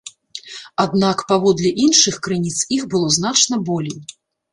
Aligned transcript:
Аднак, 0.83 1.17
паводле 1.31 1.69
іншых 1.85 2.15
крыніц, 2.29 2.55
іх 2.77 2.87
было 2.95 3.07
значна 3.19 3.61
болей. 3.69 3.97